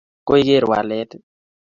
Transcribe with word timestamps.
koigeer 0.27 0.63
walet? 0.71 1.09